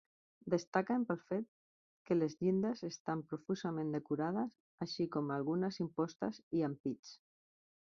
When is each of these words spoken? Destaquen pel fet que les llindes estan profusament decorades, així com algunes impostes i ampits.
Destaquen 0.53 1.03
pel 1.09 1.19
fet 1.31 1.45
que 2.09 2.17
les 2.17 2.37
llindes 2.41 2.83
estan 2.89 3.23
profusament 3.29 3.95
decorades, 3.99 4.59
així 4.89 5.11
com 5.19 5.33
algunes 5.41 5.83
impostes 5.89 6.45
i 6.61 6.69
ampits. 6.75 7.19